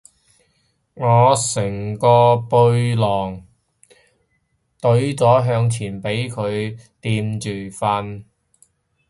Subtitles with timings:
[0.95, 3.45] 我成個背囊
[4.81, 8.23] 隊咗向前俾佢墊住瞓